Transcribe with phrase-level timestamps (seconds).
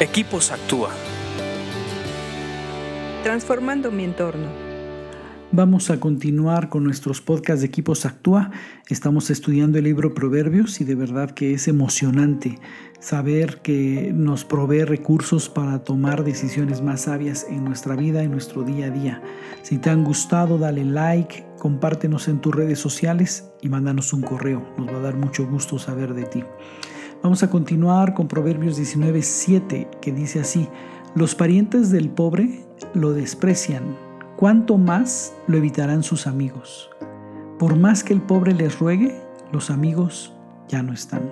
[0.00, 0.90] Equipos Actúa.
[3.22, 4.48] Transformando mi entorno.
[5.52, 8.50] Vamos a continuar con nuestros podcasts de Equipos Actúa.
[8.88, 12.58] Estamos estudiando el libro Proverbios y de verdad que es emocionante
[12.98, 18.64] saber que nos provee recursos para tomar decisiones más sabias en nuestra vida, en nuestro
[18.64, 19.22] día a día.
[19.62, 24.74] Si te han gustado, dale like, compártenos en tus redes sociales y mándanos un correo.
[24.76, 26.42] Nos va a dar mucho gusto saber de ti.
[27.24, 30.68] Vamos a continuar con Proverbios 19:7, que dice así:
[31.14, 32.60] Los parientes del pobre
[32.92, 33.96] lo desprecian,
[34.36, 36.90] cuánto más lo evitarán sus amigos.
[37.58, 39.18] Por más que el pobre les ruegue,
[39.52, 40.34] los amigos
[40.68, 41.22] ya no están.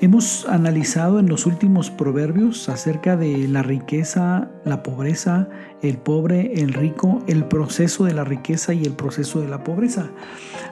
[0.00, 5.48] Hemos analizado en los últimos proverbios acerca de la riqueza, la pobreza,
[5.82, 10.06] el pobre, el rico, el proceso de la riqueza y el proceso de la pobreza.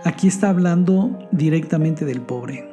[0.05, 2.72] Aquí está hablando directamente del pobre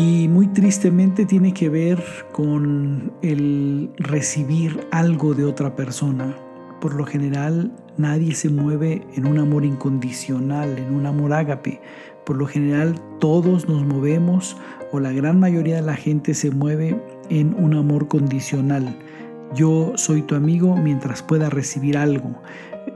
[0.00, 6.34] y muy tristemente tiene que ver con el recibir algo de otra persona.
[6.80, 11.82] Por lo general nadie se mueve en un amor incondicional, en un amor ágape.
[12.24, 14.56] Por lo general todos nos movemos
[14.90, 18.96] o la gran mayoría de la gente se mueve en un amor condicional.
[19.54, 22.40] Yo soy tu amigo mientras pueda recibir algo.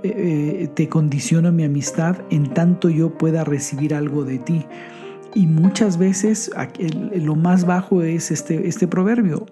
[0.03, 4.65] Eh, eh, te condiciono mi amistad en tanto yo pueda recibir algo de ti.
[5.35, 6.51] Y muchas veces
[7.15, 9.47] lo más bajo es este, este proverbio.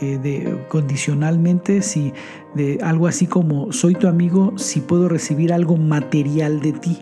[0.00, 2.12] Eh, de, condicionalmente, si
[2.54, 6.98] de algo así como soy tu amigo, si puedo recibir algo material de ti.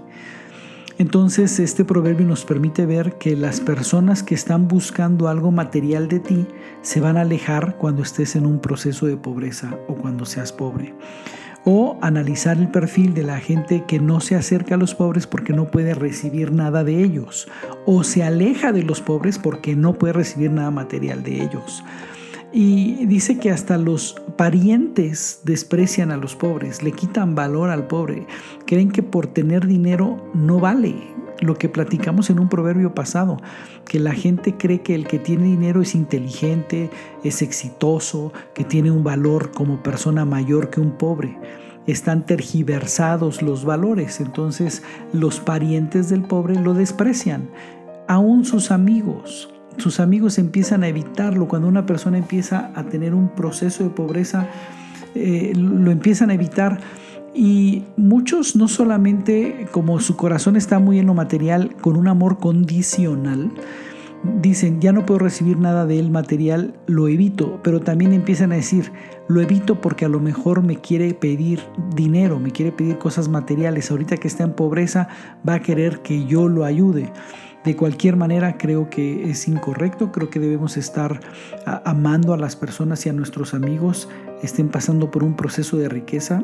[0.99, 6.21] Entonces este proverbio nos permite ver que las personas que están buscando algo material de
[6.21, 6.47] ti
[6.83, 10.95] se van a alejar cuando estés en un proceso de pobreza o cuando seas pobre
[11.65, 15.53] o analizar el perfil de la gente que no se acerca a los pobres porque
[15.53, 17.49] no puede recibir nada de ellos
[17.87, 21.85] o se aleja de los pobres porque no puede recibir nada material de ellos.
[22.53, 28.27] Y dice que hasta los parientes desprecian a los pobres, le quitan valor al pobre,
[28.67, 30.97] creen que por tener dinero no vale,
[31.41, 33.39] lo que platicamos en un proverbio pasado,
[33.87, 36.91] que la gente cree que el que tiene dinero es inteligente,
[37.25, 41.39] es exitoso, que tiene un valor como persona mayor que un pobre.
[41.87, 47.51] Están tergiversados los valores, entonces los parientes del pobre lo desprecian,
[48.07, 49.53] aún sus amigos.
[49.79, 54.47] Sus amigos empiezan a evitarlo cuando una persona empieza a tener un proceso de pobreza,
[55.15, 56.81] eh, lo empiezan a evitar
[57.35, 62.39] y muchos no solamente como su corazón está muy en lo material, con un amor
[62.39, 63.53] condicional,
[64.41, 68.57] dicen, ya no puedo recibir nada de él material, lo evito, pero también empiezan a
[68.57, 68.93] decir,
[69.29, 71.61] lo evito porque a lo mejor me quiere pedir
[71.95, 75.09] dinero, me quiere pedir cosas materiales, ahorita que está en pobreza
[75.49, 77.13] va a querer que yo lo ayude.
[77.65, 81.21] De cualquier manera, creo que es incorrecto, creo que debemos estar
[81.85, 84.09] amando a las personas y a nuestros amigos
[84.43, 86.43] estén pasando por un proceso de riqueza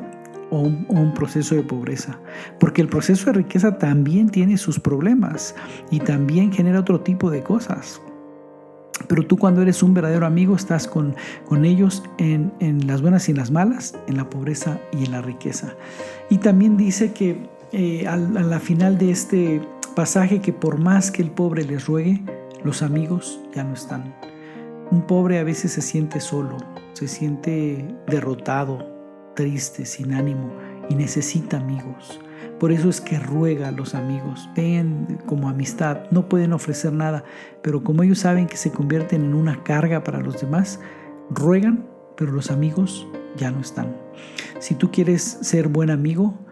[0.50, 2.18] o un, proceso de pobreza.
[2.60, 5.54] Porque el proceso de riqueza también tiene sus problemas
[5.90, 8.00] y también genera otro tipo de cosas.
[9.08, 11.14] Pero tú cuando eres un verdadero amigo estás con,
[11.46, 12.52] con ellos en,
[12.86, 15.74] las buenas y en las malas, en la pobreza y en la riqueza.
[16.30, 19.60] Y también dice que eh, a la final de este
[19.94, 22.22] pasaje que por más que el pobre les ruegue,
[22.64, 24.14] los amigos ya no están.
[24.90, 26.56] Un pobre a veces se siente solo,
[26.94, 28.95] se siente derrotado,
[29.36, 30.50] triste, sin ánimo
[30.91, 32.20] y necesita amigos.
[32.58, 37.22] Por eso es que ruega a los amigos, ven como amistad, no pueden ofrecer nada,
[37.62, 40.80] pero como ellos saben que se convierten en una carga para los demás,
[41.30, 41.86] ruegan,
[42.16, 43.94] pero los amigos ya no están.
[44.58, 46.46] Si tú quieres ser buen amigo,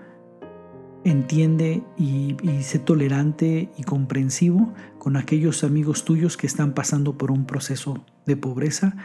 [1.05, 7.47] entiende y, sé tolerante y comprensivo con aquellos amigos tuyos que están pasando por un
[7.47, 8.97] proceso de pobreza